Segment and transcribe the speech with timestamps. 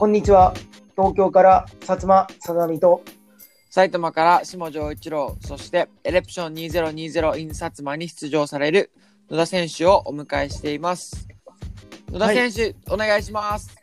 [0.00, 0.54] こんにちは。
[0.96, 3.02] 東京から薩摩さざみと
[3.68, 8.92] 埼玉から下條一郎、そしてエレプション2020 in 薩摩に出場される
[9.28, 11.26] 野田選手をお迎えしています。
[12.12, 13.76] 野田選手、お願いします。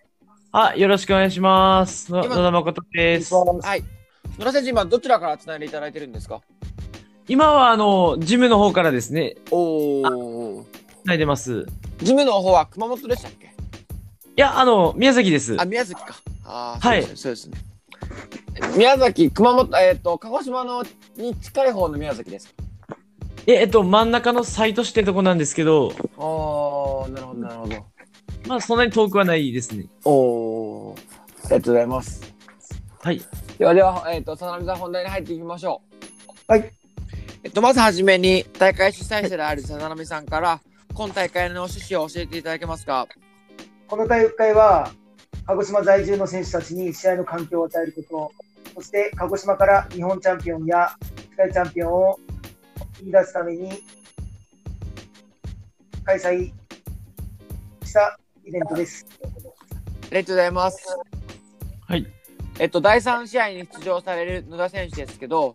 [0.54, 2.09] あ、よろしくお願いします。
[2.09, 3.36] の野今田誠です。
[3.36, 3.84] はい。
[4.39, 6.39] 野田選手、今どちらからつないでいただいてるんですか？
[7.27, 10.66] 今は、あの、ジムの方からですね、おお。
[11.04, 11.66] 繋いでます。
[11.97, 13.47] ジムの方は熊本でしたっけ？
[13.47, 13.49] い
[14.38, 15.55] や、あの、宮崎です。
[15.59, 16.16] あ、宮崎か。
[16.44, 17.21] あーはいそうですね。
[17.21, 20.84] そうですね宮崎、熊本、えっ、と、鹿児島の
[21.17, 22.63] に近い方の宮崎ですか？
[23.48, 27.75] え、えっと、真ん中のサイト市ってとこなんですけど、ああ、なるほど、なるほど。
[28.48, 29.88] まあ、そんなに遠くはないですね。
[30.03, 30.95] おお。
[30.97, 31.02] あ
[31.44, 32.33] りがとうございます。
[33.02, 33.22] はい。
[33.58, 35.81] ではでは、えっ、と、佐々木さん本題に入っていきましょ
[36.47, 36.52] う。
[36.52, 36.72] はい。
[37.44, 40.59] えっと、まずはじめに、大会主催者である佐々木さんから、
[40.94, 43.08] 今大会の趣旨を教えていただけますか？
[43.88, 44.91] この大会は
[45.45, 48.33] 鹿児島在住の選手たちに試合の環境を与えるこ
[48.66, 50.95] と、そして鹿児島から日本チャンピオンや
[51.31, 52.19] 世界チャンピオンを
[52.97, 53.83] 生み出すために
[56.03, 56.52] 開催
[57.83, 59.06] したイベントです。
[59.23, 59.25] あ
[60.11, 60.97] りがとうございます。
[61.88, 62.08] はい。
[62.59, 65.53] えっと、第3試合に出場される野田選手ですけど、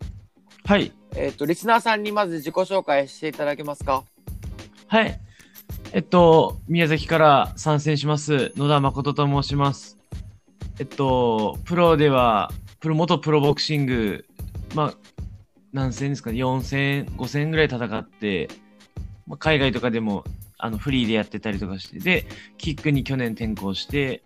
[0.65, 0.93] はい。
[1.17, 4.05] えっと、リスナーさんにまず自己紹介していただけますか？
[4.87, 5.21] はい。
[5.93, 9.99] えっと、宮崎から参戦します、野田誠と申します。
[10.79, 14.25] えっと、プロでは、プロ、元プロボクシング、
[14.77, 14.95] まあ、
[15.73, 18.49] 何戦ですかね、4戦、5戦ぐらい戦って、
[19.27, 20.23] まあ、海外とかでも、
[20.59, 22.25] あの、フリーでやってたりとかして、で、
[22.57, 24.23] キックに去年転向して。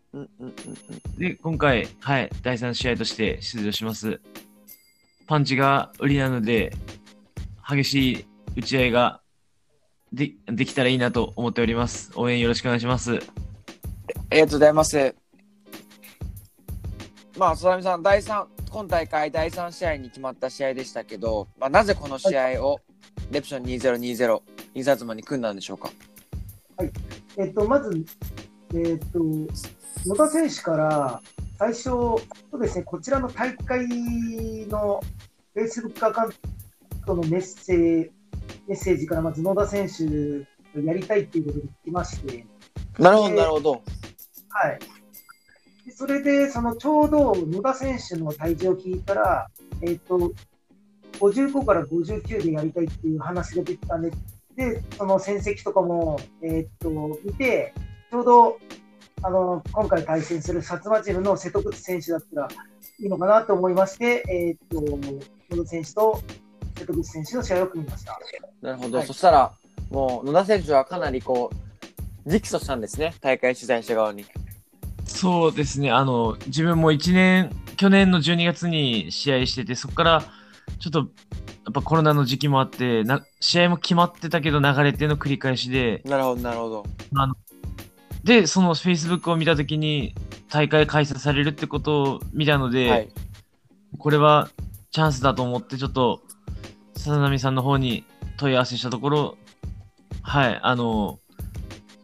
[1.16, 4.20] で、今回、はい、第3試合として出場します。
[5.26, 6.74] パンチが売りなので、
[7.66, 8.26] 激しい
[8.56, 9.22] 打ち合いが
[10.14, 12.12] でできたらいいなと思っております。
[12.14, 13.14] 応援よろしくお願いします。
[13.14, 15.14] ありがとうございます。
[17.36, 22.80] まあ、佐々木さん、第3、今大会第3試合に決まった試合でしたけど、まあ、なぜこの試合を
[23.32, 24.40] レプション2020、
[24.74, 25.90] インサツマに組んだんでしょうか？
[27.36, 28.04] えっと、まず、
[28.74, 29.18] えっと、
[30.06, 31.20] 野田選手から
[31.58, 32.20] 最初、そ
[32.52, 33.88] うですね、こちらの大会
[34.68, 35.00] の
[35.56, 36.32] Facebook アカウン
[37.04, 38.10] トのメッセージ
[38.66, 42.46] メッセージからまず野田選手やりたいっていうことで来まして、
[42.98, 43.70] なるほど、えーなるほど。
[43.72, 43.78] は
[44.70, 44.78] い。
[45.86, 49.48] でそれで、そのちょうど野田選手の体重を聞いたら、
[49.82, 50.32] えっ、と、
[51.20, 54.10] 55から59でやりたいっていう話が出てたんで、
[54.56, 56.90] で、その戦績とかも、えっ、と、
[57.24, 57.74] 見て、
[58.10, 58.58] ちょうど、
[59.22, 62.48] あの、今回対戦する薩摩チームの瀬戸口選手だったら
[63.00, 64.80] いいのかなと思いまして、えっ、と、
[65.50, 66.22] 野田選手と
[66.84, 68.20] 瀬戸口選手の試合を組みました。
[68.60, 68.98] なるほど。
[68.98, 69.52] はいそしたら、
[69.90, 74.24] もう野田選手はかなりこう、直訴したんですね、大会主催者側に。
[75.06, 80.24] そうですね、あの、自分も1年、去年の12月に試合してて、そこから、
[80.78, 81.04] ちょっと、や
[81.70, 86.84] っぱコロナの時期もあって、な試合も決まってたけど流れての繰り返しで、なるほど、なるほど。
[88.22, 90.14] で、その Facebook を見たときに、
[90.50, 93.08] 大会開催されるってことを見たので、はい。
[93.98, 94.50] これは
[94.90, 96.22] チャンスだと思って、ちょっと、
[96.96, 98.04] さざなみさんの方に
[98.38, 99.36] 問い合わせしたところ、
[100.22, 101.18] はい、あの、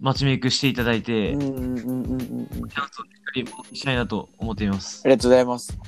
[0.01, 2.91] マッチメイクしていただいて、うんうんうんうんうしっか
[3.35, 5.09] りしたいなと思っていますあ。
[5.09, 5.79] りがとうございます。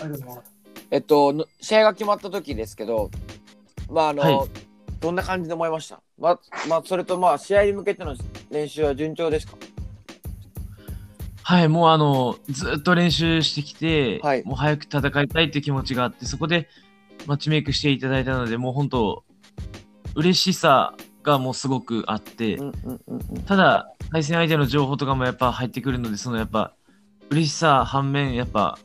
[0.00, 0.52] ありがとうございます。
[0.90, 3.10] えっと、の試合が決まった時ですけど、
[3.90, 4.48] まああの、はい
[5.00, 6.00] どんな感じで思いました？
[6.16, 8.14] まあ、まあ、それとまあ、試合に向けての
[8.52, 9.56] 練習は順調ですか？
[11.42, 16.68] はい、もうあの、ずっと練習してきて、はいもう早く戦いたいっていう気持ちがあって、そこで
[17.26, 19.24] マッチメイクしていただいたので、もう本当、
[20.14, 22.58] 嬉しさがもうすごくあって。
[23.46, 26.74] ただ、対戦相手の情報とかもやっぱ入ってくるので、そのやっぱ、
[27.30, 28.78] 嬉しさ反面、やっぱ、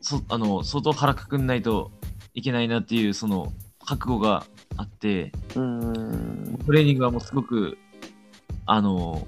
[0.00, 1.92] そあの相当腹くくんないと
[2.34, 3.52] いけないなっていう、その
[3.84, 4.44] 覚悟が
[4.76, 7.78] あって、うんうんトレーニングはもうすごく、
[8.66, 9.26] あの、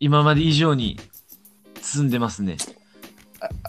[0.00, 0.98] 今まで以上に
[1.80, 2.56] 積んでますね。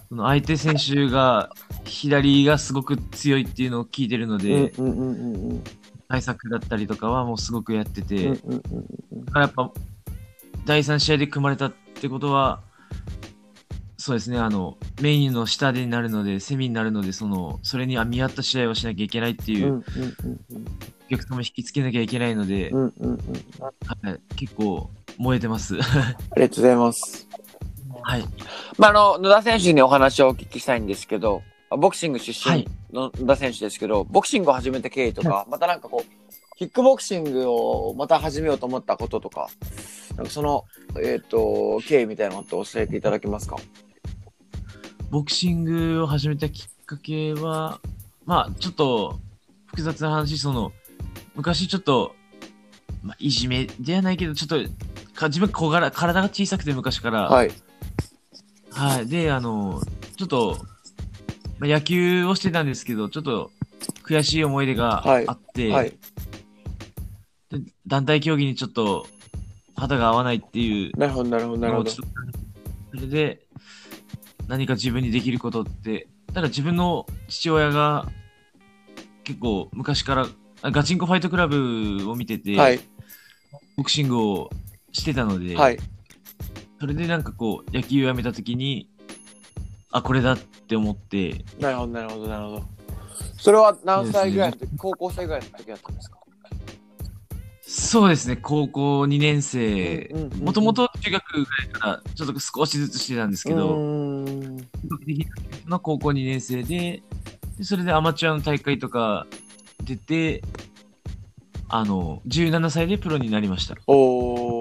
[0.09, 1.50] その相手選手が、
[1.85, 5.63] 左がすごく強いっていうのを聞いてるので、うんうんうんうんうん
[6.09, 9.71] 対策だったりとかはもうすごくやってて、うんうんうんだからやっぱ、
[10.65, 12.62] 第3試合で組まれたってことは、
[13.97, 19.83] そうですね、あの、メインの下でになるので、セミになるので、その、それに見合った試合をしなきゃいけないっていう、うんうん
[21.07, 23.19] お客様も引きつけなきゃいけないので、うんうんうんうん
[23.62, 25.77] はい、結構燃えてます。
[25.79, 25.79] あ
[26.35, 27.27] りがとうございます。
[28.03, 28.25] はい。
[28.77, 32.68] まあ、あの、野田選手にお話をお聞きしたいんですけど、ボクシング出身はい。
[32.94, 39.50] の野田選手ですけど、ボクシングを始めた経緯とか、またなんかこう、キックボクシングをまた始めようと思ったこととか、
[40.15, 40.65] なんかその、
[41.03, 43.57] えっ、と、経緯みたいなのって教えていただけますか？
[45.09, 47.79] ボクシングを始めたきっかけは、
[48.25, 49.19] まあ、ちょっと
[49.65, 50.71] 複雑な話、その、
[51.35, 52.15] 昔ちょっと、
[53.03, 54.57] まあ、いじめではないけど、ちょっと、
[55.13, 57.51] か自分小柄、体が小さくて昔から、はい。
[58.77, 59.07] はい。
[59.07, 59.81] で、あの、
[60.18, 60.57] ちょっと、
[61.59, 63.51] まあ、野球をしてたんですけど、ちょっと
[64.07, 65.94] 悔しい思い出がはいあって、はい。
[67.50, 69.07] で団体競技にちょっと
[69.75, 72.01] 肌が合わないっていうなるほど、なるほど、なるほどそ
[72.94, 73.41] れで、
[74.47, 78.09] 何か自分にできることって、ただ自分の父親が
[79.24, 80.27] 結構昔から
[80.62, 82.79] あガチンコファイトクラブを見てて、はい。
[83.75, 84.50] ボクシングを
[84.91, 85.77] してたので、はい。
[86.79, 88.89] それでなんかこう野球をやめた時に、
[89.91, 92.63] あ、これだって思って、なるほど、なるほど、なるほど。
[93.39, 96.18] それは何歳ぐらいの時、高校生ぐらいの時だったんですか？
[97.69, 100.09] そうですね、高校2年生。
[100.41, 103.77] もともと中学ぐらいからちょっと少しずつしてたんですけうど、
[105.68, 107.01] の高校2年生で
[107.57, 109.27] で、それでアマチュアの大会とか
[109.83, 110.44] 出て、
[111.68, 113.75] あの、17歳でプロになりました。
[113.88, 114.56] お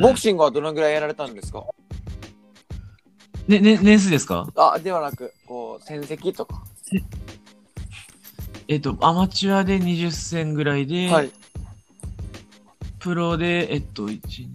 [0.00, 1.64] ボクシングはどのぐらいやられたんですか？
[3.48, 4.48] ね、ね、年数ですか？
[4.56, 6.64] あ、ではなく、こう、戦績とか。
[8.68, 11.30] えっと、アマチュアで20戦ぐらいで、はい。
[12.98, 14.52] プロで、えっと、1、2、3、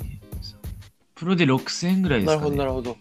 [1.13, 2.57] プロで6戦ぐらいですか、なるほど、ね。
[2.57, 2.97] なるほど。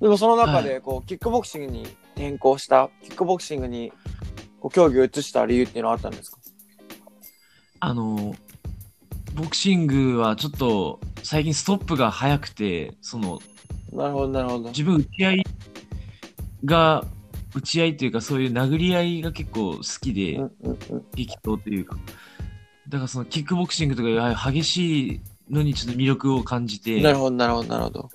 [0.00, 1.82] でもその中で、こう、キックボクシングに
[2.14, 3.92] 転向した、キックボクシングに、
[4.60, 6.38] こう、競技を移した理由っていうのはあったんですか？
[7.80, 8.34] あの、
[9.36, 13.38] ボクシングはちょっと最近ストップが早くて、その、
[13.92, 14.68] なるほど、なるほど。
[14.70, 15.44] 自分打ち合い
[16.64, 17.04] が、
[17.54, 21.06] 打ち合いというかそういう殴り合いが結構好きで、うんうんうん。
[21.14, 21.98] 激闘というか。
[22.88, 28.08] だからそのキックボクシングとかああいう激しいのにちょっと魅力を感じて、なるほど、なるほど、なるほど。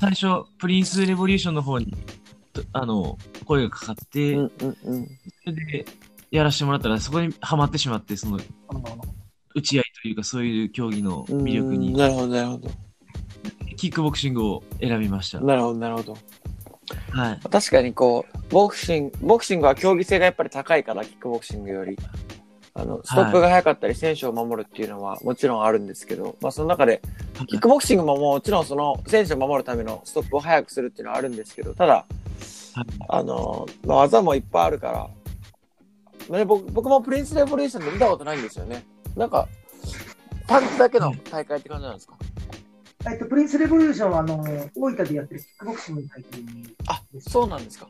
[0.00, 1.94] 最初、プリンスレボリューションの方に、
[2.52, 5.08] とあの、声がかかって、うんうんうん。
[5.44, 5.86] それで
[6.30, 8.40] やらせてもらったら、そこにハマってしまって、その、
[9.54, 12.70] 打ち合いというかそういう競技の魅力に、うんなるほど、なるほど。
[13.76, 15.40] キックボクシングを選びました。
[15.40, 16.16] なるほど、なるほど。
[17.10, 17.40] はい。
[17.48, 21.96] 確かにこう、ボクシング、ボクシングは競技性がやっぱり高いから、キックボクシングより。
[22.74, 27.00] あの、ストップが早かったり、選手を守るっていうのはもちろんあるんですけど、まあその中で、
[27.48, 32.06] キックボクシングももちろんその選手を守るためのストップを早くするっていうのはあるんですけど、ただ、は
[32.82, 35.10] いあの、まあ、技もいっぱいあるから、
[36.28, 38.84] まあね、僕僕もプリンスレボリューションで見たことないんですよね。
[39.16, 39.48] なんか、
[40.50, 42.16] パンチだけの大会って感じなんですか、
[43.08, 44.44] えっと、プリンスレボリューションはあの
[44.74, 46.24] 大分でやってるキックボクシングの大会
[46.88, 47.02] あ。
[47.20, 47.88] そうなんですか。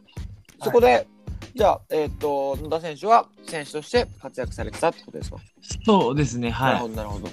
[0.63, 1.07] そこで、
[1.55, 5.39] じゃあ、えっ、と、野田選手は選手として活躍されてたってことですか、
[5.87, 6.75] そうですね、はい。
[6.75, 7.29] なるほど、なるほど。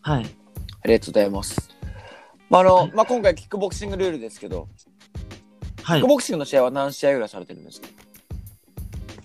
[0.00, 0.24] はい。
[0.24, 1.70] ありがとうございます。
[2.48, 4.68] まあ、あの、まあ、今回キックボクシングルールですけど、はい
[5.84, 6.06] キック。
[6.06, 7.88] ボクシングの試合は何試合ぐらいされてるんですか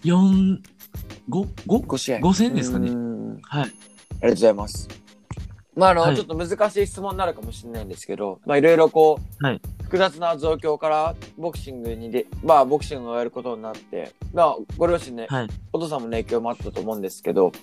[0.04, 0.59] ？4、
[1.30, 1.86] 5、5?
[1.86, 2.18] 5試合。
[2.18, 2.89] 5戦ですかね
[3.44, 3.71] はい。
[4.22, 4.88] ありがとうございます。
[5.75, 15.48] まあ、あの、はいちょっと難しい質問になるかもしれないんですけど、まあ、いろいろこう、はい複雑な状況からボクシングにで、まあ、ボクシングをやることになって、まあ、ご両親ね、はい。
[15.72, 17.54] お父さんもね影響もあったと思うんですけど、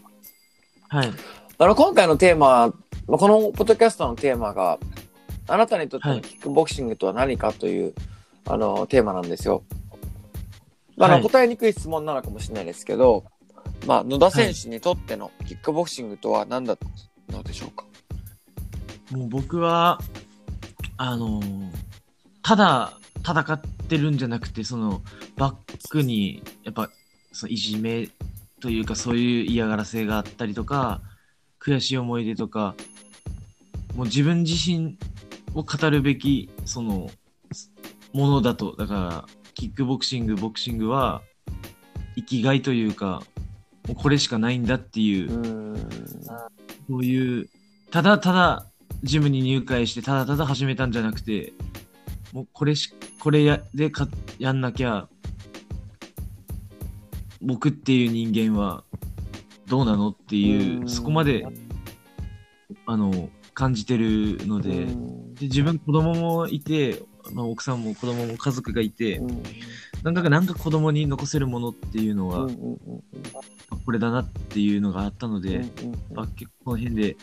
[0.89, 1.13] はい。
[1.59, 2.69] あの、今回のテーマ、
[3.07, 4.79] まあこのポッドキャストのテーマが、
[5.49, 7.95] あなたにとってはいのキックボクシングとは何かという、
[8.47, 9.63] あの、テーマなんですよ。
[10.97, 13.25] まああのはい答えにくい質問なのかもしれないですけど、
[13.87, 16.79] まあ、野田選手にとってのキックボクシングとは何だっ
[17.29, 17.85] たのでしょうか？
[19.11, 20.01] もう僕は、
[20.97, 21.71] あのー
[22.47, 22.93] ただ
[23.27, 25.01] 戦ってるんじゃなくて、その
[25.39, 26.91] バックに、やっぱ、
[27.33, 28.11] そのいじめ
[28.61, 31.01] というか、そういう嫌がらせがあったりとか、
[31.59, 32.75] 悔しい思い出とか、
[33.97, 34.99] もう自分自身
[35.55, 37.11] を語るべき、その、
[38.13, 38.77] ものだと。
[38.77, 39.25] だから、
[39.55, 41.23] キックボクシング、ボクシングは、
[42.17, 43.23] 生きがいというか、
[43.89, 45.77] もうこれしかないんだっていう。
[46.89, 47.49] そういう、
[47.91, 48.67] ただただ
[49.03, 51.53] ジムに入会して、ただただ始めたんじゃなくて、
[52.33, 55.09] もうこれし、これやでかやんなきゃ、
[57.41, 58.85] 僕っていう人間は
[59.67, 61.47] どうなのっていう、そこまで、
[62.87, 69.43] あの、感じてるので、で自分子供もいて、まあ、奥さんも子供も家族がいて、うん。
[70.03, 72.49] なんだかなんか子供に残せるものっていうのは、
[73.85, 75.67] これだなっていうのがあったので、うんうん
[76.15, 77.17] まあ、結構この辺で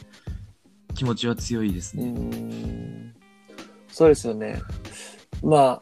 [0.94, 2.12] 気持ちは強いですうね。
[2.12, 3.16] ん
[3.90, 4.62] そうですよね。
[5.44, 5.82] ま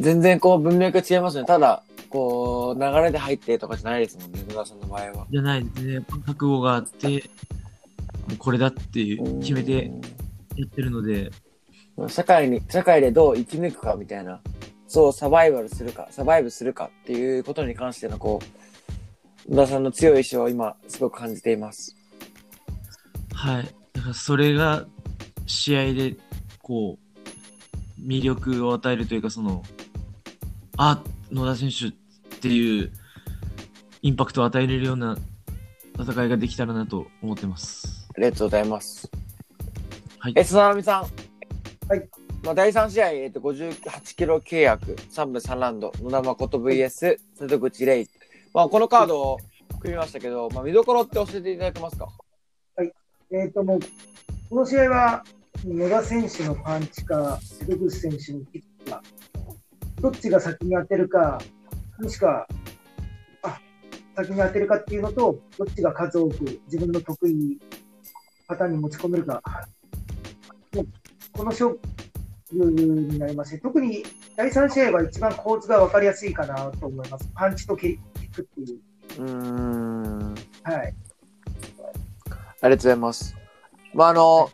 [0.00, 1.44] 全然こう文脈が違いますね。
[1.44, 5.26] ただ、こう、流れで入ってとかじゃないですもんね、野田さんの場合は。
[5.30, 6.04] じゃないですね。
[6.08, 9.90] 覚悟があって、もうこれだっていう決めて
[10.56, 11.26] やってるので、
[11.96, 14.40] うん社会に、社会でどう生き抜くかみたいな
[14.88, 18.63] そうサバイバルするか、サバイブするかっていうことに関してのこう、
[19.48, 21.96] 野田さんの強い意志を今すごく感じています。
[23.34, 23.64] はい。
[23.92, 24.86] だからそれが
[25.46, 26.16] 試合で、
[26.62, 29.62] こう、魅力を与えるというか、その、
[30.76, 32.90] あ、野田選手っていう
[34.02, 35.18] インパクトを与えれるような
[35.98, 38.08] 戦いができたらなと思ってます。
[38.16, 39.10] ありがとうございます。
[40.18, 41.02] はいえ、菅波さん。
[41.88, 42.08] はい。
[42.42, 48.08] まあ、第3試合、えっと、58キロ契約、3分3ラウンド、野田誠 VS、瀬戸口レイ。
[48.54, 49.38] まあ、このカードを
[49.80, 52.06] 組みましたけど、まあ、見どころって教えていただけますか？
[52.76, 52.92] はい。
[53.32, 53.80] えっ、と、もう、
[54.48, 55.24] この試合は、
[55.66, 59.02] 野田選手のパンチか、瀬戸口選手のキックか、
[60.00, 61.40] どっちが先に当てるか、
[61.98, 62.46] もしくは、
[63.42, 63.58] あ、
[64.14, 67.58] 先に当てるかっていうのと、どっちが数多く自分の得意
[68.46, 69.42] パターンに持ち込めるか、
[70.74, 70.86] もう
[71.32, 71.76] この勝
[72.52, 74.04] になりまして、特に
[74.36, 77.30] 第3試合は一番構図が分かりやすいかなと思います。
[77.34, 77.98] パンチとキッ
[78.34, 79.22] クっていう。
[79.22, 80.34] うーん。
[80.62, 80.76] はい。
[80.76, 80.92] あり
[82.30, 83.36] がとうございます。
[83.92, 84.50] まあ、あの、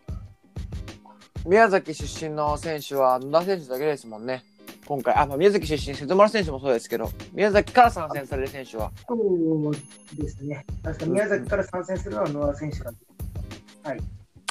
[1.47, 4.45] 宮崎出身の選手は野田選手だけですもんね。
[4.87, 9.73] 今回、あ、まあ、宮崎出身、瀬戸丸選手もそうですけど、宮崎から参戦される選手は、そう
[10.17, 10.67] ですね。
[10.83, 12.93] 確か宮崎から参戦するのは野田選手が。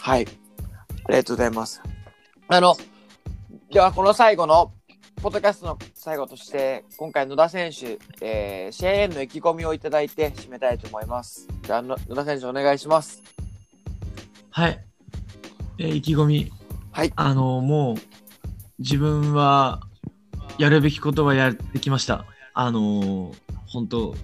[0.01, 0.25] はい。
[1.05, 1.81] ありがとうございます。
[2.47, 2.75] あの、
[3.71, 4.73] ではこの最後の、
[5.21, 11.47] ポッドキャストの最後として、今回野田選手、えー、試合への意気込みをいただいて締めたいと思います。
[11.61, 13.21] じゃあ、の野田選手お願いします。
[14.49, 14.83] はい。
[15.77, 16.51] えー意気込み。
[16.91, 17.13] はい。
[17.15, 17.95] あの、もう、
[18.79, 19.81] 自分は、
[20.57, 22.25] やるべきことはやってきました。
[22.55, 23.35] あの、
[23.67, 24.15] 本当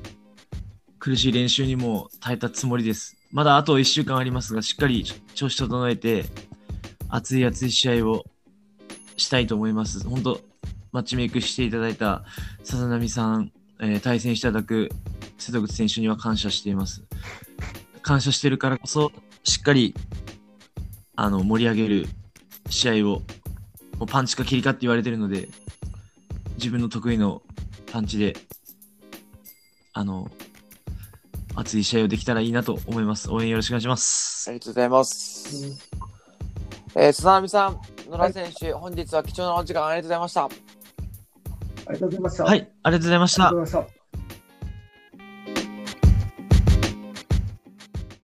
[0.98, 3.16] 苦しい練習にも耐えたつもりです。
[3.32, 6.26] まだあと1週間ありますが、しっかり調子整えて、
[7.10, 8.26] 熱い熱い試合を
[9.18, 10.08] したいと思います。
[10.08, 10.42] 本当
[10.92, 12.24] マッチメイクしていただいた
[12.64, 14.90] 笹波さん、えー対戦していただく
[15.38, 17.04] 瀬戸口選手には感謝しています。
[18.02, 19.12] 感謝してるからこそ、
[19.44, 19.96] しっかり、
[21.16, 22.08] あの、盛り上げる
[22.70, 23.22] 試合を、
[23.98, 25.50] もうパンチか切りかって言われてるので、
[26.58, 27.42] 自分の得意の
[27.92, 28.36] パンチで、
[29.94, 30.30] あの、
[31.56, 33.32] 熱い試合をできたらいいなと思います。
[33.32, 34.54] 応援よろしくお願いしますあ。
[34.54, 35.80] りがとうございます。
[36.96, 40.46] えー、須波さん、野田選手、本日は貴重なお時間ありがとうございました。
[40.46, 40.50] あ
[41.94, 42.44] りがとうございました。
[42.44, 43.60] はい、ありがとうございましたありがとう。
[43.62, 44.05] ございました。